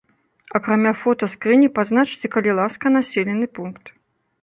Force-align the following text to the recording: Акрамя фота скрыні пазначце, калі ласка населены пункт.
Акрамя 0.59 0.93
фота 1.01 1.29
скрыні 1.35 1.69
пазначце, 1.77 2.25
калі 2.39 2.59
ласка 2.63 2.97
населены 2.99 3.45
пункт. 3.61 3.85